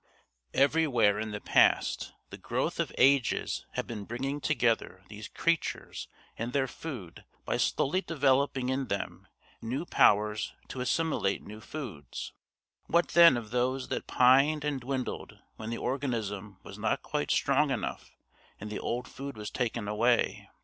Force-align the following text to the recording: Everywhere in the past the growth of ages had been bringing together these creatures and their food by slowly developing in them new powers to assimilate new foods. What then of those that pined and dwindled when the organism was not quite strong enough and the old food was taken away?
Everywhere 0.55 1.19
in 1.19 1.29
the 1.29 1.39
past 1.39 2.11
the 2.31 2.37
growth 2.39 2.79
of 2.79 2.91
ages 2.97 3.67
had 3.73 3.85
been 3.85 4.03
bringing 4.05 4.41
together 4.41 5.03
these 5.09 5.27
creatures 5.27 6.07
and 6.37 6.53
their 6.53 6.67
food 6.67 7.23
by 7.45 7.57
slowly 7.57 8.01
developing 8.01 8.69
in 8.69 8.87
them 8.87 9.27
new 9.61 9.85
powers 9.85 10.55
to 10.69 10.81
assimilate 10.81 11.43
new 11.43 11.61
foods. 11.61 12.33
What 12.87 13.09
then 13.09 13.37
of 13.37 13.51
those 13.51 13.89
that 13.89 14.07
pined 14.07 14.65
and 14.65 14.81
dwindled 14.81 15.37
when 15.57 15.69
the 15.69 15.77
organism 15.77 16.57
was 16.63 16.79
not 16.79 17.03
quite 17.03 17.29
strong 17.29 17.69
enough 17.69 18.09
and 18.59 18.71
the 18.71 18.79
old 18.79 19.07
food 19.07 19.37
was 19.37 19.51
taken 19.51 19.87
away? 19.87 20.49